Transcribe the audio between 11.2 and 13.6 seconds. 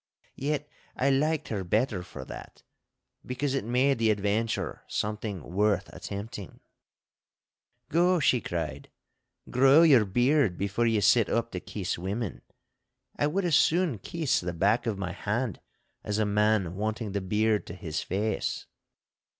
up to kiss women. I would as